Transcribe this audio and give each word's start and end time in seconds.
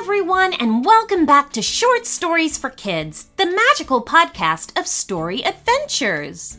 everyone, 0.00 0.54
and 0.54 0.82
welcome 0.82 1.26
back 1.26 1.52
to 1.52 1.60
Short 1.60 2.06
Stories 2.06 2.56
for 2.56 2.70
Kids, 2.70 3.26
the 3.36 3.44
magical 3.44 4.02
podcast 4.02 4.80
of 4.80 4.86
story 4.86 5.42
adventures. 5.44 6.56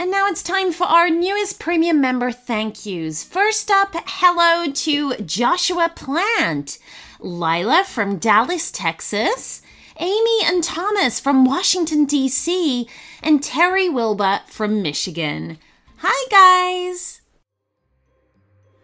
And 0.00 0.10
now 0.10 0.26
it's 0.26 0.42
time 0.42 0.72
for 0.72 0.82
our 0.82 1.08
newest 1.08 1.60
premium 1.60 2.00
member 2.00 2.32
thank 2.32 2.84
yous. 2.84 3.22
First 3.22 3.70
up, 3.70 3.94
hello 3.94 4.72
to 4.72 5.14
Joshua 5.18 5.92
Plant, 5.94 6.80
Lila 7.20 7.84
from 7.86 8.18
Dallas, 8.18 8.72
Texas, 8.72 9.62
Amy 10.00 10.40
and 10.44 10.64
Thomas 10.64 11.20
from 11.20 11.44
Washington, 11.44 12.04
D.C., 12.04 12.88
and 13.22 13.44
Terry 13.44 13.88
Wilbur 13.88 14.40
from 14.48 14.82
Michigan. 14.82 15.58
Hi, 15.98 16.26
guys! 16.32 17.19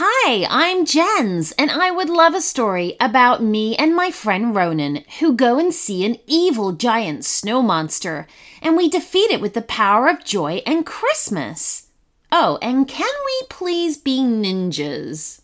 Hi, 0.00 0.46
I'm 0.48 0.84
Jens, 0.84 1.50
and 1.58 1.72
I 1.72 1.90
would 1.90 2.08
love 2.08 2.32
a 2.32 2.40
story 2.40 2.94
about 3.00 3.42
me 3.42 3.74
and 3.74 3.96
my 3.96 4.12
friend 4.12 4.54
Ronen, 4.54 5.04
who 5.18 5.34
go 5.34 5.58
and 5.58 5.74
see 5.74 6.04
an 6.04 6.18
evil 6.24 6.70
giant 6.70 7.24
snow 7.24 7.62
monster, 7.62 8.28
and 8.62 8.76
we 8.76 8.88
defeat 8.88 9.32
it 9.32 9.40
with 9.40 9.54
the 9.54 9.60
power 9.60 10.06
of 10.06 10.24
joy 10.24 10.62
and 10.64 10.86
Christmas. 10.86 11.88
Oh, 12.30 12.60
and 12.62 12.86
can 12.86 13.12
we 13.26 13.46
please 13.50 13.96
be 13.96 14.20
ninjas? 14.20 15.40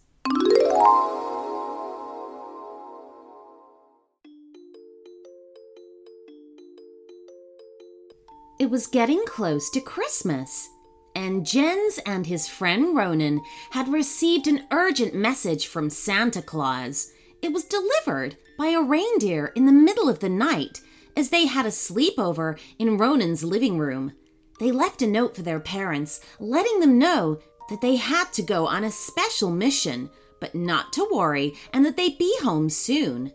It 8.60 8.70
was 8.70 8.86
getting 8.86 9.24
close 9.26 9.68
to 9.70 9.80
Christmas, 9.80 10.68
and 11.14 11.46
Jens 11.46 11.98
and 12.06 12.26
his 12.26 12.48
friend 12.48 12.96
Ronen 12.96 13.40
had 13.70 13.88
received 13.88 14.46
an 14.46 14.66
urgent 14.70 15.14
message 15.14 15.66
from 15.66 15.90
Santa 15.90 16.42
Claus. 16.42 17.12
It 17.42 17.52
was 17.52 17.64
delivered 17.64 18.36
by 18.58 18.68
a 18.68 18.82
reindeer 18.82 19.46
in 19.54 19.66
the 19.66 19.72
middle 19.72 20.08
of 20.08 20.20
the 20.20 20.28
night 20.28 20.80
as 21.16 21.30
they 21.30 21.46
had 21.46 21.66
a 21.66 21.70
sleepover 21.70 22.58
in 22.78 22.98
Ronen's 22.98 23.44
living 23.44 23.78
room. 23.78 24.12
They 24.58 24.72
left 24.72 25.02
a 25.02 25.06
note 25.06 25.36
for 25.36 25.42
their 25.42 25.60
parents, 25.60 26.20
letting 26.38 26.80
them 26.80 26.98
know 26.98 27.40
that 27.68 27.80
they 27.80 27.96
had 27.96 28.32
to 28.34 28.42
go 28.42 28.66
on 28.66 28.84
a 28.84 28.90
special 28.90 29.50
mission, 29.50 30.10
but 30.40 30.54
not 30.54 30.92
to 30.94 31.08
worry 31.12 31.54
and 31.72 31.84
that 31.84 31.96
they'd 31.96 32.18
be 32.18 32.34
home 32.42 32.68
soon. 32.68 33.32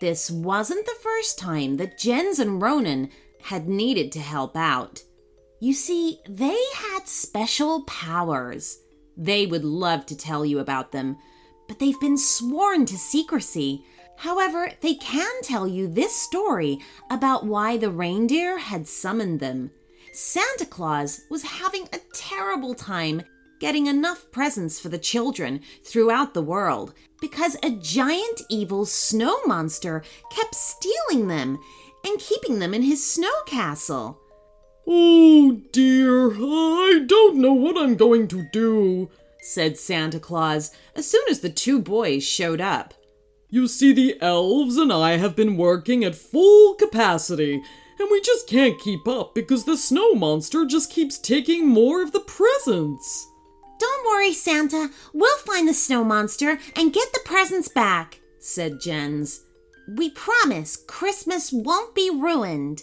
This 0.00 0.30
wasn't 0.30 0.86
the 0.86 0.98
first 1.02 1.38
time 1.38 1.76
that 1.76 1.98
Jens 1.98 2.38
and 2.38 2.60
Ronen 2.60 3.10
had 3.42 3.68
needed 3.68 4.12
to 4.12 4.20
help 4.20 4.56
out. 4.56 5.02
You 5.62 5.74
see, 5.74 6.20
they 6.26 6.58
had 6.74 7.06
special 7.06 7.82
powers. 7.82 8.78
They 9.14 9.44
would 9.44 9.64
love 9.64 10.06
to 10.06 10.16
tell 10.16 10.46
you 10.46 10.58
about 10.58 10.90
them, 10.90 11.18
but 11.68 11.78
they've 11.78 12.00
been 12.00 12.16
sworn 12.16 12.86
to 12.86 12.96
secrecy. 12.96 13.84
However, 14.16 14.72
they 14.80 14.94
can 14.94 15.42
tell 15.42 15.68
you 15.68 15.86
this 15.86 16.16
story 16.16 16.78
about 17.10 17.44
why 17.44 17.76
the 17.76 17.90
reindeer 17.90 18.58
had 18.58 18.88
summoned 18.88 19.40
them. 19.40 19.70
Santa 20.14 20.64
Claus 20.64 21.20
was 21.30 21.42
having 21.42 21.86
a 21.92 22.00
terrible 22.14 22.74
time 22.74 23.22
getting 23.60 23.86
enough 23.86 24.30
presents 24.32 24.80
for 24.80 24.88
the 24.88 24.98
children 24.98 25.60
throughout 25.84 26.32
the 26.32 26.42
world 26.42 26.94
because 27.20 27.58
a 27.62 27.70
giant 27.70 28.40
evil 28.48 28.86
snow 28.86 29.36
monster 29.44 30.02
kept 30.30 30.54
stealing 30.54 31.28
them 31.28 31.58
and 32.06 32.18
keeping 32.18 32.60
them 32.60 32.72
in 32.72 32.80
his 32.80 33.06
snow 33.06 33.42
castle. 33.44 34.18
Oh 34.86 35.60
dear, 35.72 36.32
I 36.32 37.04
don't 37.06 37.36
know 37.36 37.52
what 37.52 37.76
I'm 37.76 37.96
going 37.96 38.28
to 38.28 38.48
do, 38.52 39.10
said 39.40 39.76
Santa 39.76 40.18
Claus 40.18 40.72
as 40.94 41.08
soon 41.08 41.22
as 41.30 41.40
the 41.40 41.50
two 41.50 41.80
boys 41.80 42.24
showed 42.24 42.60
up. 42.60 42.94
You 43.48 43.66
see, 43.66 43.92
the 43.92 44.16
elves 44.20 44.76
and 44.76 44.92
I 44.92 45.16
have 45.16 45.34
been 45.34 45.56
working 45.56 46.04
at 46.04 46.14
full 46.14 46.74
capacity 46.74 47.62
and 47.98 48.08
we 48.10 48.20
just 48.22 48.48
can't 48.48 48.80
keep 48.80 49.06
up 49.06 49.34
because 49.34 49.64
the 49.64 49.76
snow 49.76 50.14
monster 50.14 50.64
just 50.64 50.90
keeps 50.90 51.18
taking 51.18 51.68
more 51.68 52.02
of 52.02 52.12
the 52.12 52.20
presents. 52.20 53.28
Don't 53.78 54.06
worry, 54.06 54.32
Santa. 54.32 54.90
We'll 55.12 55.38
find 55.38 55.68
the 55.68 55.74
snow 55.74 56.04
monster 56.04 56.58
and 56.76 56.92
get 56.92 57.12
the 57.12 57.20
presents 57.24 57.68
back, 57.68 58.20
said 58.38 58.80
Jens. 58.80 59.44
We 59.88 60.10
promise 60.10 60.76
Christmas 60.76 61.52
won't 61.52 61.94
be 61.94 62.10
ruined. 62.10 62.82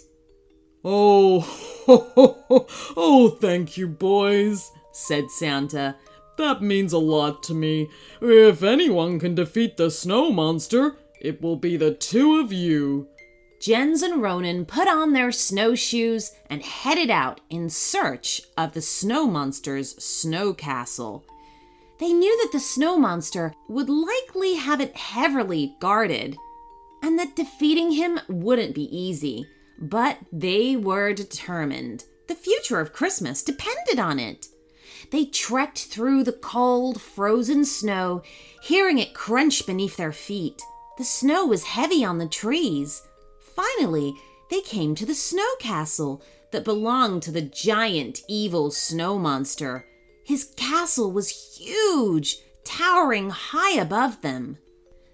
Oh, 0.84 1.40
ho, 1.40 2.10
ho, 2.14 2.44
ho. 2.48 2.66
oh, 2.96 3.28
thank 3.30 3.76
you, 3.76 3.88
boys, 3.88 4.70
said 4.92 5.30
Santa. 5.30 5.96
That 6.36 6.62
means 6.62 6.92
a 6.92 6.98
lot 6.98 7.42
to 7.44 7.54
me. 7.54 7.90
If 8.20 8.62
anyone 8.62 9.18
can 9.18 9.34
defeat 9.34 9.76
the 9.76 9.90
snow 9.90 10.30
monster, 10.30 10.96
it 11.20 11.42
will 11.42 11.56
be 11.56 11.76
the 11.76 11.92
two 11.92 12.38
of 12.38 12.52
you. 12.52 13.08
Jens 13.60 14.02
and 14.02 14.22
Ronen 14.22 14.66
put 14.66 14.86
on 14.86 15.12
their 15.12 15.32
snowshoes 15.32 16.30
and 16.48 16.62
headed 16.62 17.10
out 17.10 17.40
in 17.50 17.68
search 17.68 18.40
of 18.56 18.72
the 18.72 18.80
snow 18.80 19.26
monster's 19.26 20.00
snow 20.02 20.54
castle. 20.54 21.24
They 21.98 22.12
knew 22.12 22.36
that 22.44 22.52
the 22.52 22.60
snow 22.60 22.96
monster 22.96 23.52
would 23.68 23.88
likely 23.88 24.54
have 24.54 24.80
it 24.80 24.96
heavily 24.96 25.74
guarded, 25.80 26.36
and 27.02 27.18
that 27.18 27.34
defeating 27.34 27.90
him 27.90 28.20
wouldn't 28.28 28.76
be 28.76 28.96
easy, 28.96 29.44
but 29.78 30.18
they 30.32 30.76
were 30.76 31.12
determined. 31.12 32.04
The 32.26 32.34
future 32.34 32.80
of 32.80 32.92
Christmas 32.92 33.42
depended 33.42 33.98
on 33.98 34.18
it. 34.18 34.48
They 35.10 35.24
trekked 35.24 35.84
through 35.86 36.24
the 36.24 36.32
cold, 36.32 37.00
frozen 37.00 37.64
snow, 37.64 38.22
hearing 38.62 38.98
it 38.98 39.14
crunch 39.14 39.66
beneath 39.66 39.96
their 39.96 40.12
feet. 40.12 40.60
The 40.98 41.04
snow 41.04 41.46
was 41.46 41.64
heavy 41.64 42.04
on 42.04 42.18
the 42.18 42.28
trees. 42.28 43.02
Finally, 43.54 44.14
they 44.50 44.60
came 44.60 44.94
to 44.96 45.06
the 45.06 45.14
snow 45.14 45.48
castle 45.60 46.22
that 46.50 46.64
belonged 46.64 47.22
to 47.22 47.30
the 47.30 47.42
giant 47.42 48.22
evil 48.28 48.70
snow 48.70 49.18
monster. 49.18 49.86
His 50.24 50.52
castle 50.56 51.12
was 51.12 51.56
huge, 51.58 52.36
towering 52.64 53.30
high 53.30 53.78
above 53.78 54.22
them. 54.22 54.58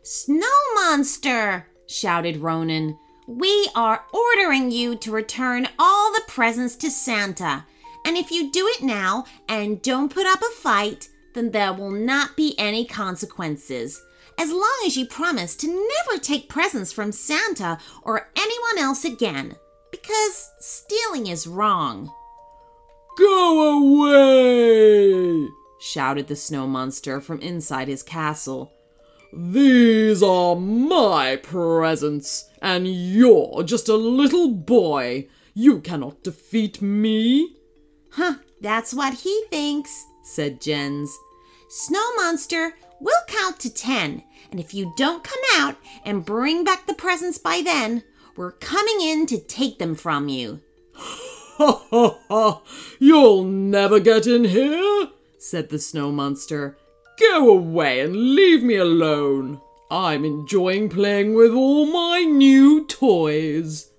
Snow 0.03 0.47
monster! 0.75 1.69
shouted 1.87 2.37
Ronen. 2.37 2.99
We 3.27 3.71
are 3.75 4.05
ordering 4.13 4.71
you 4.71 4.97
to 4.97 5.11
return 5.11 5.69
all 5.79 6.13
the 6.13 6.23
presents 6.29 6.77
to 6.77 6.91
Santa. 6.91 7.65
And 8.05 8.17
if 8.17 8.31
you 8.31 8.51
do 8.51 8.67
it 8.77 8.83
now 8.83 9.25
and 9.49 9.81
don't 9.81 10.13
put 10.13 10.27
up 10.27 10.43
a 10.43 10.55
fight, 10.61 11.09
then 11.35 11.51
there 11.51 11.73
will 11.73 11.91
not 11.91 12.37
be 12.37 12.55
any 12.59 12.85
consequences 12.85 14.03
as 14.39 14.51
long 14.51 14.83
as 14.87 14.97
you 14.97 15.07
promise 15.07 15.55
to 15.57 15.69
never 15.69 16.21
take 16.21 16.49
presents 16.49 16.93
from 16.93 17.13
Santa 17.13 17.79
or 18.03 18.29
anyone 18.37 18.79
else 18.79 19.05
again, 19.05 19.57
because 19.91 20.51
stealing 20.59 21.27
is 21.29 21.47
wrong. 21.47 22.13
Go 23.17 24.03
away! 24.03 25.49
shouted 25.81 26.27
the 26.27 26.37
snow 26.37 26.67
monster 26.67 27.21
from 27.21 27.41
inside 27.41 27.89
his 27.89 28.03
castle. 28.03 28.74
These 29.37 30.23
are 30.23 30.57
my 30.57 31.37
presents, 31.37 32.49
and 32.63 32.87
you're 32.87 33.63
just 33.65 33.89
a 33.89 33.97
little 33.97 34.51
boy. 34.51 35.29
You 35.55 35.81
cannot 35.81 36.23
defeat 36.23 36.81
me. 36.81 37.57
Huh, 38.11 38.37
that's 38.61 38.95
what 38.95 39.15
he 39.15 39.45
thinks, 39.51 40.07
said 40.23 40.61
Jens. 40.61 41.17
Snow 41.69 42.15
Monster, 42.17 42.75
We'll 43.05 43.15
count 43.27 43.61
to 43.61 43.73
10, 43.73 44.23
and 44.51 44.59
if 44.59 44.73
you 44.73 44.95
don't 44.97 45.23
come 45.23 45.43
out 45.57 45.77
and 46.07 46.25
bring 46.25 46.65
back 46.65 46.87
the 46.87 46.95
presents 46.95 47.37
by 47.37 47.61
then, 47.63 48.03
we're 48.35 48.53
coming 48.53 49.03
in 49.03 49.27
to 49.27 49.39
take 49.39 49.79
them 49.79 49.95
from 49.95 50.29
you. 50.29 50.61
Ha 50.95 51.87
ha 51.91 52.19
ha! 52.29 52.63
You'll 52.99 53.45
never 53.45 54.01
get 54.01 54.27
in 54.27 54.45
here, 54.45 55.09
said 55.39 55.69
the 55.69 55.79
snow 55.79 56.11
monster. 56.11 56.77
Go 57.19 57.51
away 57.51 58.01
and 58.01 58.35
leave 58.35 58.63
me 58.63 58.75
alone. 58.75 59.61
I'm 59.91 60.25
enjoying 60.25 60.89
playing 60.89 61.35
with 61.35 61.53
all 61.53 61.87
my 61.87 62.23
new 62.23 62.85
toys. 62.87 63.91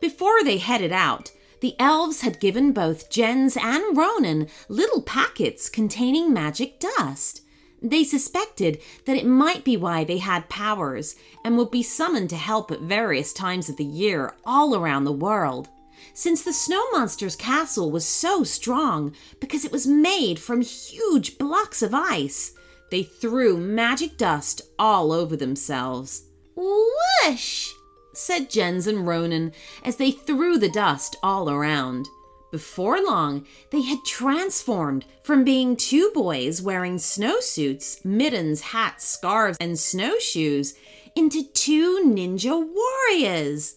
Before 0.00 0.44
they 0.44 0.58
headed 0.58 0.92
out, 0.92 1.32
the 1.60 1.74
elves 1.80 2.20
had 2.20 2.40
given 2.40 2.72
both 2.72 3.10
Jens 3.10 3.56
and 3.56 3.96
Ronen 3.96 4.48
little 4.68 5.02
packets 5.02 5.68
containing 5.68 6.32
magic 6.32 6.78
dust. 6.78 7.40
They 7.82 8.04
suspected 8.04 8.80
that 9.06 9.16
it 9.16 9.26
might 9.26 9.64
be 9.64 9.76
why 9.76 10.04
they 10.04 10.18
had 10.18 10.48
powers 10.48 11.16
and 11.44 11.58
would 11.58 11.70
be 11.70 11.82
summoned 11.82 12.30
to 12.30 12.36
help 12.36 12.70
at 12.70 12.80
various 12.80 13.32
times 13.32 13.68
of 13.68 13.76
the 13.76 13.84
year 13.84 14.34
all 14.44 14.74
around 14.76 15.04
the 15.04 15.12
world. 15.12 15.68
Since 16.12 16.42
the 16.42 16.52
snow 16.52 16.82
monster's 16.92 17.36
castle 17.36 17.90
was 17.90 18.04
so 18.04 18.44
strong 18.44 19.14
because 19.40 19.64
it 19.64 19.72
was 19.72 19.86
made 19.86 20.38
from 20.38 20.60
huge 20.60 21.38
blocks 21.38 21.82
of 21.82 21.94
ice, 21.94 22.52
they 22.90 23.02
threw 23.02 23.56
magic 23.56 24.16
dust 24.16 24.62
all 24.78 25.12
over 25.12 25.36
themselves. 25.36 26.24
Whoosh! 26.54 27.70
said 28.12 28.50
Jens 28.50 28.86
and 28.86 29.06
Ronen 29.06 29.52
as 29.82 29.96
they 29.96 30.10
threw 30.12 30.58
the 30.58 30.68
dust 30.68 31.16
all 31.22 31.50
around. 31.50 32.06
Before 32.52 33.02
long, 33.02 33.44
they 33.70 33.82
had 33.82 34.04
transformed 34.04 35.04
from 35.24 35.42
being 35.42 35.74
two 35.74 36.12
boys 36.14 36.62
wearing 36.62 36.98
snowsuits, 36.98 38.04
mittens, 38.04 38.60
hats, 38.60 39.04
scarves, 39.04 39.58
and 39.60 39.76
snowshoes 39.76 40.74
into 41.16 41.42
two 41.52 42.00
ninja 42.04 42.64
warriors. 42.64 43.74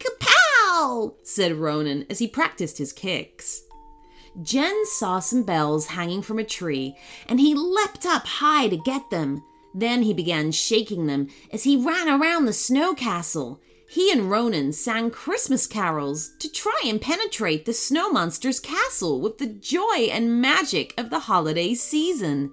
Kapow! 0.00 1.14
said 1.22 1.52
Ronen 1.52 2.06
as 2.10 2.18
he 2.18 2.26
practiced 2.26 2.78
his 2.78 2.92
kicks. 2.92 3.62
Jen 4.42 4.86
saw 4.86 5.18
some 5.18 5.42
bells 5.42 5.88
hanging 5.88 6.22
from 6.22 6.38
a 6.38 6.44
tree, 6.44 6.96
and 7.26 7.40
he 7.40 7.54
leapt 7.54 8.06
up 8.06 8.26
high 8.26 8.68
to 8.68 8.76
get 8.76 9.10
them. 9.10 9.42
Then 9.74 10.02
he 10.02 10.14
began 10.14 10.52
shaking 10.52 11.06
them 11.06 11.28
as 11.52 11.64
he 11.64 11.76
ran 11.76 12.08
around 12.08 12.46
the 12.46 12.52
snow 12.52 12.94
castle. 12.94 13.60
He 13.88 14.12
and 14.12 14.30
Ronen 14.30 14.72
sang 14.72 15.10
Christmas 15.10 15.66
carols 15.66 16.30
to 16.38 16.50
try 16.50 16.80
and 16.86 17.00
penetrate 17.00 17.64
the 17.64 17.72
snow 17.72 18.10
monster's 18.10 18.60
castle 18.60 19.20
with 19.20 19.38
the 19.38 19.48
joy 19.48 20.08
and 20.12 20.40
magic 20.40 20.94
of 20.96 21.10
the 21.10 21.20
holiday 21.20 21.74
season. 21.74 22.52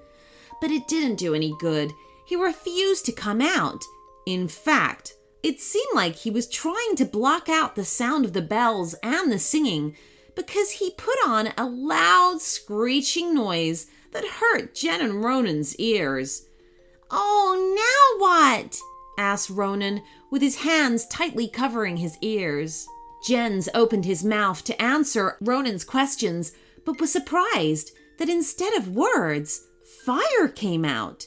But 0.59 0.71
it 0.71 0.87
didn't 0.87 1.17
do 1.17 1.35
any 1.35 1.53
good. 1.59 1.93
He 2.25 2.35
refused 2.35 3.05
to 3.05 3.11
come 3.11 3.41
out. 3.41 3.83
In 4.25 4.47
fact, 4.47 5.16
it 5.47 5.61
seemed 5.61 5.95
like 5.95 6.15
he 6.15 6.29
was 6.29 6.45
trying 6.45 6.97
to 6.97 7.05
block 7.05 7.47
out 7.47 7.75
the 7.75 7.85
sound 7.85 8.25
of 8.25 8.33
the 8.33 8.41
bells 8.41 8.95
and 9.01 9.31
the 9.31 9.39
singing 9.39 9.95
because 10.35 10.71
he 10.71 10.91
put 10.97 11.15
on 11.25 11.53
a 11.57 11.65
loud 11.65 12.41
screeching 12.41 13.33
noise 13.33 13.87
that 14.11 14.25
hurt 14.25 14.75
Jen 14.75 14.99
and 14.99 15.23
Ronen's 15.23 15.73
ears. 15.77 16.49
Oh, 17.09 17.55
now 17.77 18.25
what? 18.25 18.77
asked 19.17 19.49
Ronen, 19.49 20.01
with 20.29 20.41
his 20.41 20.57
hands 20.57 21.07
tightly 21.07 21.47
covering 21.47 21.95
his 21.95 22.17
ears. 22.19 22.85
Jens 23.25 23.69
opened 23.73 24.03
his 24.03 24.25
mouth 24.25 24.65
to 24.65 24.81
answer 24.81 25.37
Ronen's 25.41 25.85
questions, 25.85 26.51
but 26.83 26.99
was 26.99 27.13
surprised 27.13 27.91
that 28.19 28.29
instead 28.29 28.73
of 28.73 28.89
words, 28.89 29.65
fire 30.05 30.49
came 30.49 30.83
out. 30.83 31.25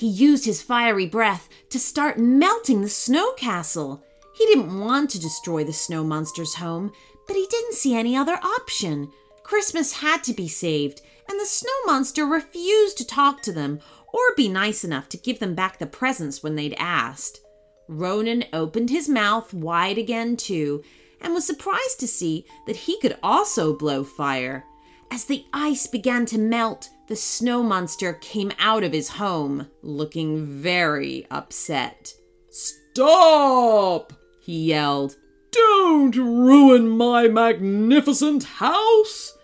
He 0.00 0.06
used 0.06 0.46
his 0.46 0.62
fiery 0.62 1.04
breath 1.04 1.46
to 1.68 1.78
start 1.78 2.18
melting 2.18 2.80
the 2.80 2.88
snow 2.88 3.32
castle. 3.32 4.02
He 4.32 4.46
didn't 4.46 4.80
want 4.80 5.10
to 5.10 5.20
destroy 5.20 5.62
the 5.62 5.74
snow 5.74 6.02
monster's 6.02 6.54
home, 6.54 6.92
but 7.26 7.36
he 7.36 7.46
didn't 7.50 7.74
see 7.74 7.94
any 7.94 8.16
other 8.16 8.40
option. 8.42 9.12
Christmas 9.42 9.92
had 9.92 10.24
to 10.24 10.32
be 10.32 10.48
saved, 10.48 11.02
and 11.28 11.38
the 11.38 11.44
snow 11.44 11.70
monster 11.84 12.24
refused 12.24 12.96
to 12.96 13.06
talk 13.06 13.42
to 13.42 13.52
them 13.52 13.78
or 14.10 14.34
be 14.38 14.48
nice 14.48 14.84
enough 14.84 15.06
to 15.10 15.18
give 15.18 15.38
them 15.38 15.54
back 15.54 15.78
the 15.78 15.86
presents 15.86 16.42
when 16.42 16.54
they'd 16.54 16.76
asked. 16.78 17.42
Ronen 17.86 18.46
opened 18.54 18.88
his 18.88 19.06
mouth 19.06 19.52
wide 19.52 19.98
again, 19.98 20.34
too, 20.34 20.82
and 21.20 21.34
was 21.34 21.46
surprised 21.46 22.00
to 22.00 22.08
see 22.08 22.46
that 22.66 22.76
he 22.76 22.98
could 23.00 23.18
also 23.22 23.76
blow 23.76 24.02
fire. 24.02 24.64
As 25.12 25.24
the 25.24 25.44
ice 25.52 25.88
began 25.88 26.24
to 26.26 26.38
melt, 26.38 26.88
the 27.08 27.16
snow 27.16 27.64
monster 27.64 28.12
came 28.12 28.52
out 28.60 28.84
of 28.84 28.92
his 28.92 29.08
home, 29.08 29.66
looking 29.82 30.46
very 30.46 31.26
upset. 31.32 32.14
Stop! 32.48 34.12
He 34.40 34.66
yelled. 34.66 35.16
Don't 35.50 36.14
ruin 36.14 36.88
my 36.88 37.26
magnificent 37.26 38.44
house! 38.44 39.36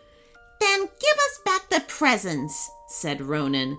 Then 0.61 0.81
give 0.83 1.19
us 1.19 1.41
back 1.45 1.69
the 1.69 1.85
presents, 1.89 2.71
said 2.89 3.19
Ronen. 3.19 3.77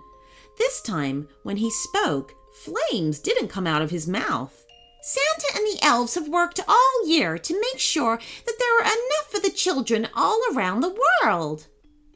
This 0.57 0.81
time, 0.81 1.29
when 1.43 1.57
he 1.57 1.71
spoke, 1.71 2.33
flames 2.65 3.19
didn't 3.19 3.47
come 3.47 3.65
out 3.65 3.81
of 3.81 3.91
his 3.91 4.07
mouth. 4.07 4.65
Santa 5.01 5.55
and 5.55 5.65
the 5.65 5.79
elves 5.85 6.15
have 6.15 6.27
worked 6.27 6.59
all 6.67 7.07
year 7.07 7.37
to 7.37 7.61
make 7.61 7.79
sure 7.79 8.19
that 8.45 8.55
there 8.59 8.77
are 8.77 8.83
enough 8.83 9.31
for 9.31 9.39
the 9.39 9.49
children 9.49 10.09
all 10.13 10.41
around 10.51 10.81
the 10.81 10.95
world. 11.23 11.67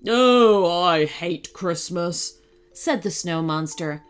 Oh, 0.08 0.82
I 0.82 1.06
hate 1.06 1.54
Christmas, 1.54 2.40
said 2.74 3.04
the 3.04 3.12
snow 3.12 3.42
monster. 3.42 4.04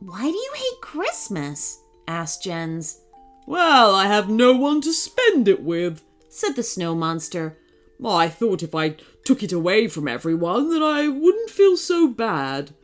Why 0.00 0.22
do 0.22 0.36
you 0.36 0.52
hate 0.54 0.80
Christmas? 0.80 1.82
asked 2.08 2.44
Jens. 2.44 3.00
Well, 3.46 3.94
I 3.94 4.06
have 4.06 4.28
no 4.28 4.54
one 4.54 4.80
to 4.82 4.92
spend 4.92 5.46
it 5.46 5.62
with, 5.62 6.02
said 6.28 6.56
the 6.56 6.62
snow 6.62 6.94
monster. 6.94 7.58
I 8.04 8.28
thought 8.28 8.62
if 8.62 8.74
I 8.74 8.96
took 9.24 9.42
it 9.42 9.52
away 9.52 9.88
from 9.88 10.08
everyone, 10.08 10.70
that 10.70 10.82
I 10.82 11.08
wouldn't 11.08 11.50
feel 11.50 11.76
so 11.76 12.08
bad. 12.08 12.74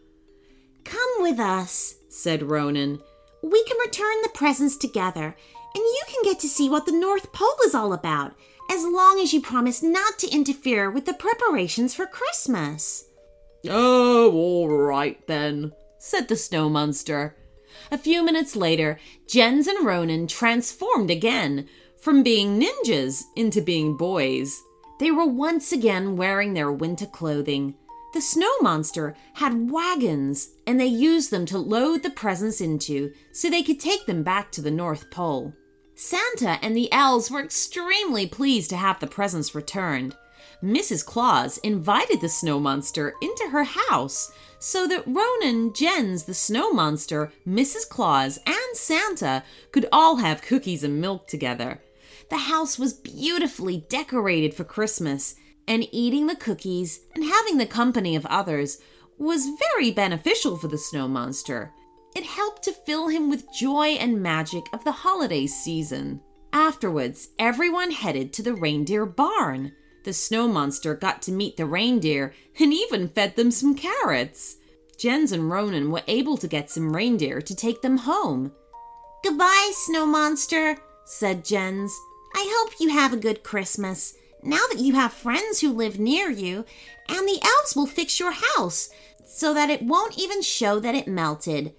Come 0.84 1.10
with 1.18 1.38
us, 1.38 1.96
said 2.08 2.40
Ronen. 2.40 3.00
We 3.42 3.64
can 3.64 3.78
return 3.78 4.22
the 4.22 4.30
presents 4.34 4.76
together, 4.76 5.24
and 5.24 5.34
you 5.74 6.02
can 6.06 6.22
get 6.22 6.38
to 6.40 6.48
see 6.48 6.68
what 6.68 6.86
the 6.86 6.92
North 6.92 7.32
Pole 7.32 7.56
is 7.64 7.74
all 7.74 7.92
about, 7.92 8.34
as 8.72 8.86
long 8.86 9.20
as 9.20 9.34
you 9.34 9.40
promise 9.42 9.82
not 9.82 10.18
to 10.18 10.30
interfere 10.30 10.90
with 10.90 11.04
the 11.04 11.12
preparations 11.12 11.94
for 11.94 12.06
Christmas. 12.06 13.04
Oh, 13.68 14.32
all 14.32 14.66
right 14.66 15.24
then, 15.26 15.72
said 15.98 16.26
the 16.26 16.36
snow 16.36 16.70
monster. 16.70 17.36
A 17.90 17.98
few 17.98 18.24
minutes 18.24 18.56
later, 18.56 18.98
Jens 19.28 19.66
and 19.66 19.86
Ronen 19.86 20.26
transformed 20.26 21.10
again, 21.10 21.68
from 22.00 22.22
being 22.22 22.58
ninjas 22.58 23.22
into 23.36 23.60
being 23.60 23.94
boys. 23.94 24.62
They 24.98 25.10
were 25.10 25.26
once 25.26 25.70
again 25.70 26.16
wearing 26.16 26.54
their 26.54 26.72
winter 26.72 27.06
clothing. 27.06 27.74
The 28.14 28.22
snow 28.22 28.50
monster 28.62 29.14
had 29.34 29.70
wagons, 29.70 30.48
and 30.66 30.80
they 30.80 30.86
used 30.86 31.30
them 31.30 31.44
to 31.46 31.58
load 31.58 32.02
the 32.02 32.10
presents 32.10 32.62
into 32.62 33.12
so 33.32 33.50
they 33.50 33.62
could 33.62 33.80
take 33.80 34.06
them 34.06 34.22
back 34.22 34.50
to 34.52 34.62
the 34.62 34.70
North 34.70 35.10
Pole. 35.10 35.52
Santa 36.02 36.58
and 36.62 36.76
the 36.76 36.92
elves 36.92 37.30
were 37.30 37.40
extremely 37.40 38.26
pleased 38.26 38.68
to 38.70 38.76
have 38.76 38.98
the 38.98 39.06
presents 39.06 39.54
returned. 39.54 40.16
Mrs. 40.60 41.06
Claus 41.06 41.58
invited 41.58 42.20
the 42.20 42.28
snow 42.28 42.58
monster 42.58 43.14
into 43.22 43.50
her 43.50 43.62
house 43.62 44.32
so 44.58 44.88
that 44.88 45.06
Ronen, 45.06 45.72
Jens, 45.72 46.24
the 46.24 46.34
snow 46.34 46.72
monster, 46.72 47.32
Mrs. 47.46 47.88
Claus, 47.88 48.40
and 48.44 48.56
Santa 48.74 49.44
could 49.70 49.86
all 49.92 50.16
have 50.16 50.42
cookies 50.42 50.82
and 50.82 51.00
milk 51.00 51.28
together. 51.28 51.80
The 52.30 52.36
house 52.36 52.80
was 52.80 52.94
beautifully 52.94 53.84
decorated 53.88 54.54
for 54.54 54.64
Christmas, 54.64 55.36
and 55.68 55.86
eating 55.92 56.26
the 56.26 56.34
cookies 56.34 57.00
and 57.14 57.24
having 57.24 57.58
the 57.58 57.66
company 57.66 58.16
of 58.16 58.26
others 58.26 58.78
was 59.18 59.56
very 59.72 59.92
beneficial 59.92 60.56
for 60.56 60.66
the 60.66 60.78
snow 60.78 61.06
monster. 61.06 61.72
It 62.14 62.24
helped 62.24 62.62
to 62.64 62.72
fill 62.72 63.08
him 63.08 63.30
with 63.30 63.52
joy 63.52 63.96
and 63.98 64.22
magic 64.22 64.66
of 64.72 64.84
the 64.84 64.92
holiday 64.92 65.46
season. 65.46 66.20
Afterwards, 66.52 67.28
everyone 67.38 67.90
headed 67.90 68.32
to 68.34 68.42
the 68.42 68.54
reindeer 68.54 69.06
barn. 69.06 69.72
The 70.04 70.12
snow 70.12 70.46
monster 70.48 70.94
got 70.94 71.22
to 71.22 71.32
meet 71.32 71.56
the 71.56 71.64
reindeer 71.64 72.34
and 72.58 72.72
even 72.72 73.08
fed 73.08 73.36
them 73.36 73.50
some 73.50 73.74
carrots. 73.74 74.56
Jens 74.98 75.32
and 75.32 75.44
Ronen 75.44 75.90
were 75.90 76.02
able 76.06 76.36
to 76.36 76.46
get 76.46 76.70
some 76.70 76.94
reindeer 76.94 77.40
to 77.40 77.54
take 77.54 77.80
them 77.80 77.96
home. 77.98 78.52
Goodbye, 79.24 79.72
snow 79.74 80.04
monster, 80.04 80.76
said 81.04 81.44
Jens. 81.44 81.96
I 82.34 82.46
hope 82.56 82.80
you 82.80 82.90
have 82.90 83.12
a 83.12 83.16
good 83.16 83.42
Christmas. 83.42 84.14
Now 84.42 84.64
that 84.70 84.80
you 84.80 84.94
have 84.94 85.12
friends 85.12 85.60
who 85.60 85.72
live 85.72 85.98
near 85.98 86.28
you, 86.28 86.64
and 87.08 87.26
the 87.26 87.40
elves 87.42 87.76
will 87.76 87.86
fix 87.86 88.18
your 88.20 88.32
house 88.32 88.90
so 89.24 89.54
that 89.54 89.70
it 89.70 89.82
won't 89.82 90.18
even 90.18 90.42
show 90.42 90.78
that 90.80 90.94
it 90.94 91.08
melted. 91.08 91.74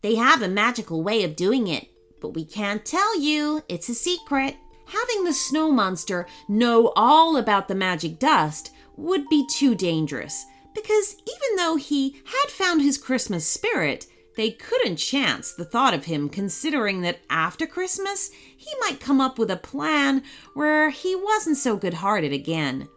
They 0.00 0.14
have 0.14 0.42
a 0.42 0.48
magical 0.48 1.02
way 1.02 1.24
of 1.24 1.36
doing 1.36 1.66
it, 1.66 1.88
but 2.20 2.34
we 2.34 2.44
can't 2.44 2.84
tell 2.84 3.18
you. 3.18 3.62
It's 3.68 3.88
a 3.88 3.94
secret. 3.94 4.56
Having 4.86 5.24
the 5.24 5.32
snow 5.32 5.70
monster 5.70 6.26
know 6.48 6.92
all 6.96 7.36
about 7.36 7.68
the 7.68 7.74
magic 7.74 8.18
dust 8.18 8.70
would 8.96 9.28
be 9.28 9.46
too 9.46 9.74
dangerous, 9.74 10.44
because 10.74 11.16
even 11.22 11.56
though 11.56 11.76
he 11.76 12.22
had 12.24 12.50
found 12.50 12.80
his 12.80 12.96
Christmas 12.96 13.46
spirit, 13.46 14.06
They 14.38 14.52
couldn't 14.52 14.98
chance 14.98 15.50
the 15.50 15.64
thought 15.64 15.94
of 15.94 16.04
him 16.04 16.28
considering 16.28 17.00
that 17.00 17.18
after 17.28 17.66
Christmas 17.66 18.30
he 18.56 18.70
might 18.78 19.00
come 19.00 19.20
up 19.20 19.36
with 19.36 19.50
a 19.50 19.56
plan 19.56 20.22
where 20.54 20.90
he 20.90 21.16
wasn't 21.16 21.56
so 21.56 21.76
good 21.76 21.94
hearted 21.94 22.32
again. 22.32 22.88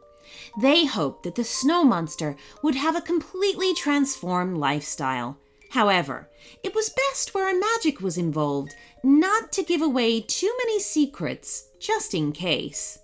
They 0.62 0.86
hoped 0.86 1.24
that 1.24 1.34
the 1.34 1.44
snow 1.44 1.84
monster 1.84 2.36
would 2.62 2.76
have 2.76 2.96
a 2.96 3.02
completely 3.02 3.74
transformed 3.74 4.60
lifestyle. 4.60 5.40
However, 5.72 6.30
it 6.64 6.76
was 6.76 6.90
best 7.10 7.34
where 7.34 7.50
a 7.50 7.58
magic 7.58 8.02
was 8.02 8.18
involved 8.18 8.76
not 9.04 9.54
to 9.54 9.64
give 9.64 9.82
away 9.82 10.20
too 10.20 10.54
many 10.58 10.82
secrets, 10.82 11.70
just 11.80 12.14
in 12.14 12.34
case. 12.34 13.00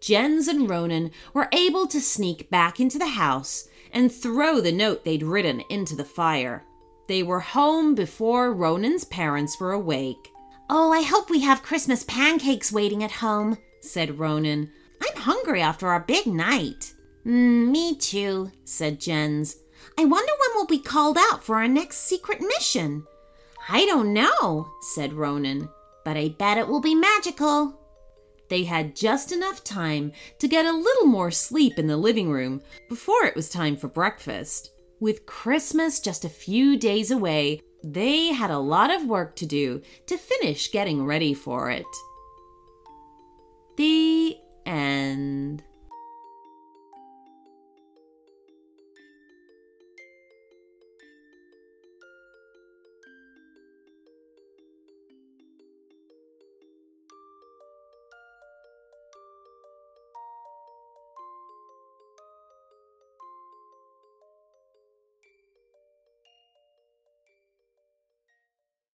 Jens 0.00 0.46
and 0.46 0.68
Ronen 0.68 1.10
were 1.32 1.48
able 1.50 1.88
to 1.88 2.00
sneak 2.00 2.48
back 2.50 2.78
into 2.78 3.00
the 3.00 3.08
house 3.08 3.68
and 3.92 4.12
throw 4.12 4.60
the 4.60 4.70
note 4.70 5.04
they'd 5.04 5.24
written 5.24 5.62
into 5.70 5.96
the 5.96 6.04
fire. 6.04 6.64
They 7.08 7.24
were 7.24 7.40
home 7.40 7.96
before 7.96 8.54
Ronen's 8.54 9.04
parents 9.04 9.58
were 9.58 9.72
awake. 9.72 10.30
Oh, 10.70 10.92
I 10.92 11.02
hope 11.02 11.30
we 11.30 11.40
have 11.40 11.64
Christmas 11.64 12.04
pancakes 12.04 12.70
waiting 12.70 13.02
at 13.02 13.10
home, 13.10 13.58
said 13.80 14.10
Ronen. 14.10 14.70
I'm 15.02 15.16
hungry 15.20 15.60
after 15.60 15.88
our 15.88 16.00
big 16.00 16.26
night. 16.26 16.94
Mm, 17.26 17.70
me 17.72 17.96
too, 17.96 18.52
said 18.64 19.00
Jens. 19.00 19.56
I 19.98 20.04
wonder 20.04 20.32
when 20.32 20.50
we'll 20.54 20.66
be 20.66 20.78
called 20.78 21.18
out 21.18 21.42
for 21.42 21.56
our 21.56 21.68
next 21.68 21.98
secret 21.98 22.40
mission. 22.40 23.06
I 23.68 23.86
don't 23.86 24.12
know, 24.12 24.68
said 24.94 25.12
Ronen, 25.12 25.70
but 26.04 26.16
I 26.16 26.28
bet 26.28 26.58
it 26.58 26.68
will 26.68 26.80
be 26.80 26.94
magical. 26.94 27.80
They 28.48 28.64
had 28.64 28.94
just 28.94 29.32
enough 29.32 29.64
time 29.64 30.12
to 30.38 30.48
get 30.48 30.66
a 30.66 30.72
little 30.72 31.06
more 31.06 31.30
sleep 31.30 31.78
in 31.78 31.86
the 31.86 31.96
living 31.96 32.30
room 32.30 32.62
before 32.88 33.24
it 33.24 33.34
was 33.34 33.48
time 33.48 33.76
for 33.76 33.88
breakfast. 33.88 34.70
With 35.00 35.26
Christmas 35.26 36.00
just 36.00 36.24
a 36.24 36.28
few 36.28 36.76
days 36.76 37.10
away, 37.10 37.60
they 37.82 38.28
had 38.28 38.50
a 38.50 38.58
lot 38.58 38.90
of 38.90 39.06
work 39.06 39.36
to 39.36 39.46
do 39.46 39.82
to 40.06 40.16
finish 40.16 40.70
getting 40.70 41.04
ready 41.04 41.34
for 41.34 41.70
it. 41.70 41.84
The 43.76 44.36
end. 44.66 45.64